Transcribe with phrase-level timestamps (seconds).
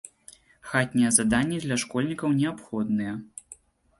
[0.69, 3.13] Хатнія заданні для школьнікаў неабходныя.